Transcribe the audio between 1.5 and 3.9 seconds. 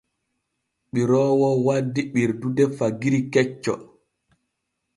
waddi ɓirdude fagiri kecce.